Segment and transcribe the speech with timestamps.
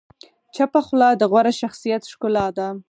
[0.55, 2.67] چپه خوله، د غوره شخصیت ښکلا ده.